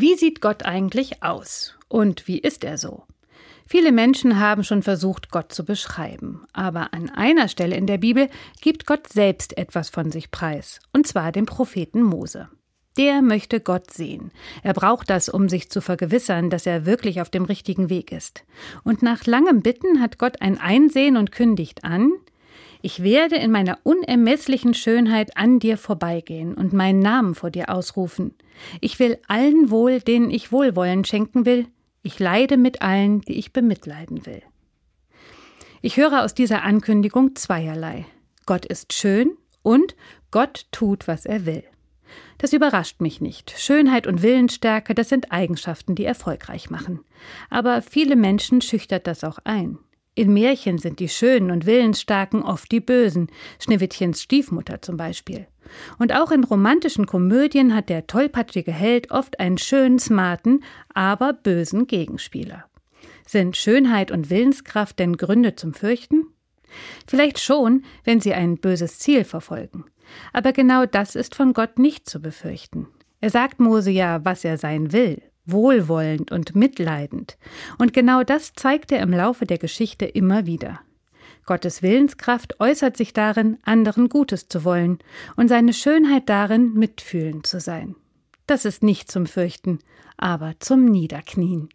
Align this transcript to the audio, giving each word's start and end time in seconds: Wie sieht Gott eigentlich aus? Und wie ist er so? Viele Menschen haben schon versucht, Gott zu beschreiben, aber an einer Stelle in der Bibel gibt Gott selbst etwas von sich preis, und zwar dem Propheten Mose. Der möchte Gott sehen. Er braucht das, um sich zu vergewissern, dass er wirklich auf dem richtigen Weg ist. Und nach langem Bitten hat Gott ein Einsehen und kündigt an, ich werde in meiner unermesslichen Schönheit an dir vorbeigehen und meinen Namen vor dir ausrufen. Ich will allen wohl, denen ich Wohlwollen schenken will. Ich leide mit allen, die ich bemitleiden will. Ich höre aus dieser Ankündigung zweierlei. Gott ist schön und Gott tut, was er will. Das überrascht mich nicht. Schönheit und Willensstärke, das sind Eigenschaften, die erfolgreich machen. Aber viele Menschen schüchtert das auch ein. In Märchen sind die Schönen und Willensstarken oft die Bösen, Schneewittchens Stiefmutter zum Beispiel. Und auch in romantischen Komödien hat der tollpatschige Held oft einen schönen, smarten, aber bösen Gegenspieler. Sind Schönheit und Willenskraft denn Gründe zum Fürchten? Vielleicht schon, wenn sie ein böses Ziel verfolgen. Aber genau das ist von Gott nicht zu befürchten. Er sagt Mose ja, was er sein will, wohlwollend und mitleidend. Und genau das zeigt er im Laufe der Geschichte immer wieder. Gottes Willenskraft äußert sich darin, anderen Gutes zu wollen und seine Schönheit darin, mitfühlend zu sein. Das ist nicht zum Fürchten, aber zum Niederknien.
Wie 0.00 0.14
sieht 0.14 0.40
Gott 0.40 0.64
eigentlich 0.64 1.24
aus? 1.24 1.76
Und 1.88 2.28
wie 2.28 2.38
ist 2.38 2.62
er 2.62 2.78
so? 2.78 3.02
Viele 3.66 3.90
Menschen 3.90 4.38
haben 4.38 4.62
schon 4.62 4.84
versucht, 4.84 5.32
Gott 5.32 5.52
zu 5.52 5.64
beschreiben, 5.64 6.44
aber 6.52 6.94
an 6.94 7.10
einer 7.10 7.48
Stelle 7.48 7.74
in 7.74 7.88
der 7.88 7.98
Bibel 7.98 8.28
gibt 8.60 8.86
Gott 8.86 9.08
selbst 9.08 9.58
etwas 9.58 9.90
von 9.90 10.12
sich 10.12 10.30
preis, 10.30 10.78
und 10.92 11.08
zwar 11.08 11.32
dem 11.32 11.46
Propheten 11.46 12.00
Mose. 12.00 12.48
Der 12.96 13.22
möchte 13.22 13.58
Gott 13.58 13.92
sehen. 13.92 14.30
Er 14.62 14.72
braucht 14.72 15.10
das, 15.10 15.28
um 15.28 15.48
sich 15.48 15.68
zu 15.68 15.80
vergewissern, 15.80 16.48
dass 16.48 16.64
er 16.64 16.86
wirklich 16.86 17.20
auf 17.20 17.28
dem 17.28 17.44
richtigen 17.44 17.90
Weg 17.90 18.12
ist. 18.12 18.44
Und 18.84 19.02
nach 19.02 19.26
langem 19.26 19.62
Bitten 19.62 20.00
hat 20.00 20.16
Gott 20.18 20.40
ein 20.40 20.60
Einsehen 20.60 21.16
und 21.16 21.32
kündigt 21.32 21.82
an, 21.82 22.12
ich 22.80 23.02
werde 23.02 23.36
in 23.36 23.50
meiner 23.50 23.78
unermesslichen 23.82 24.74
Schönheit 24.74 25.36
an 25.36 25.58
dir 25.58 25.76
vorbeigehen 25.76 26.54
und 26.54 26.72
meinen 26.72 27.00
Namen 27.00 27.34
vor 27.34 27.50
dir 27.50 27.70
ausrufen. 27.70 28.34
Ich 28.80 28.98
will 28.98 29.18
allen 29.26 29.70
wohl, 29.70 30.00
denen 30.00 30.30
ich 30.30 30.52
Wohlwollen 30.52 31.04
schenken 31.04 31.44
will. 31.44 31.66
Ich 32.02 32.18
leide 32.18 32.56
mit 32.56 32.82
allen, 32.82 33.20
die 33.22 33.38
ich 33.38 33.52
bemitleiden 33.52 34.26
will. 34.26 34.42
Ich 35.82 35.96
höre 35.96 36.24
aus 36.24 36.34
dieser 36.34 36.62
Ankündigung 36.62 37.36
zweierlei. 37.36 38.06
Gott 38.46 38.64
ist 38.64 38.92
schön 38.92 39.36
und 39.62 39.94
Gott 40.30 40.66
tut, 40.72 41.06
was 41.08 41.26
er 41.26 41.46
will. 41.46 41.64
Das 42.38 42.52
überrascht 42.52 43.00
mich 43.00 43.20
nicht. 43.20 43.52
Schönheit 43.58 44.06
und 44.06 44.22
Willensstärke, 44.22 44.94
das 44.94 45.08
sind 45.08 45.32
Eigenschaften, 45.32 45.94
die 45.94 46.04
erfolgreich 46.04 46.70
machen. 46.70 47.00
Aber 47.50 47.82
viele 47.82 48.16
Menschen 48.16 48.60
schüchtert 48.60 49.06
das 49.06 49.24
auch 49.24 49.38
ein. 49.44 49.78
In 50.18 50.32
Märchen 50.32 50.78
sind 50.78 50.98
die 50.98 51.08
Schönen 51.08 51.52
und 51.52 51.64
Willensstarken 51.64 52.42
oft 52.42 52.72
die 52.72 52.80
Bösen, 52.80 53.28
Schneewittchens 53.60 54.20
Stiefmutter 54.20 54.82
zum 54.82 54.96
Beispiel. 54.96 55.46
Und 56.00 56.12
auch 56.12 56.32
in 56.32 56.42
romantischen 56.42 57.06
Komödien 57.06 57.72
hat 57.72 57.88
der 57.88 58.08
tollpatschige 58.08 58.72
Held 58.72 59.12
oft 59.12 59.38
einen 59.38 59.58
schönen, 59.58 60.00
smarten, 60.00 60.64
aber 60.92 61.34
bösen 61.34 61.86
Gegenspieler. 61.86 62.64
Sind 63.28 63.56
Schönheit 63.56 64.10
und 64.10 64.28
Willenskraft 64.28 64.98
denn 64.98 65.16
Gründe 65.16 65.54
zum 65.54 65.72
Fürchten? 65.72 66.26
Vielleicht 67.06 67.38
schon, 67.38 67.84
wenn 68.02 68.20
sie 68.20 68.34
ein 68.34 68.56
böses 68.56 68.98
Ziel 68.98 69.22
verfolgen. 69.22 69.84
Aber 70.32 70.52
genau 70.52 70.84
das 70.84 71.14
ist 71.14 71.36
von 71.36 71.52
Gott 71.52 71.78
nicht 71.78 72.10
zu 72.10 72.20
befürchten. 72.20 72.88
Er 73.20 73.30
sagt 73.30 73.60
Mose 73.60 73.92
ja, 73.92 74.24
was 74.24 74.44
er 74.44 74.58
sein 74.58 74.92
will, 74.92 75.22
wohlwollend 75.50 76.32
und 76.32 76.54
mitleidend. 76.54 77.38
Und 77.78 77.92
genau 77.92 78.22
das 78.22 78.52
zeigt 78.54 78.92
er 78.92 79.00
im 79.00 79.12
Laufe 79.12 79.46
der 79.46 79.58
Geschichte 79.58 80.04
immer 80.04 80.46
wieder. 80.46 80.80
Gottes 81.46 81.82
Willenskraft 81.82 82.60
äußert 82.60 82.96
sich 82.96 83.14
darin, 83.14 83.56
anderen 83.62 84.08
Gutes 84.08 84.48
zu 84.48 84.64
wollen 84.64 84.98
und 85.36 85.48
seine 85.48 85.72
Schönheit 85.72 86.28
darin, 86.28 86.74
mitfühlend 86.74 87.46
zu 87.46 87.58
sein. 87.58 87.94
Das 88.46 88.64
ist 88.64 88.82
nicht 88.82 89.10
zum 89.10 89.26
Fürchten, 89.26 89.78
aber 90.16 90.54
zum 90.58 90.84
Niederknien. 90.84 91.68